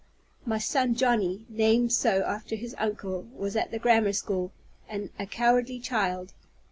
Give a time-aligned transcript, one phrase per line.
[0.47, 4.51] My son Johnny, named so after his uncle, was at the grammar school,
[4.89, 6.33] and a cowardly child.